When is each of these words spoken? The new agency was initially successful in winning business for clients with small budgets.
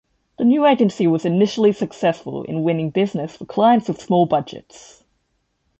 The 0.39 0.45
new 0.45 0.65
agency 0.65 1.05
was 1.05 1.25
initially 1.25 1.71
successful 1.71 2.41
in 2.45 2.63
winning 2.63 2.89
business 2.89 3.37
for 3.37 3.45
clients 3.45 3.87
with 3.87 4.01
small 4.01 4.25
budgets. 4.25 5.03